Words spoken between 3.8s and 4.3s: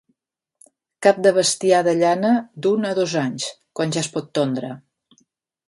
quan ja es